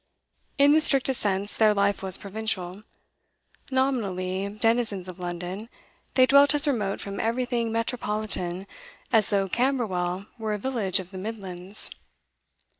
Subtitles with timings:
[0.57, 2.81] In the strictest sense their life was provincial;
[3.69, 5.69] nominally denizens of London,
[6.15, 8.65] they dwelt as remote from everything metropolitan
[9.13, 11.91] as though Camberwell were a village of the Midlands.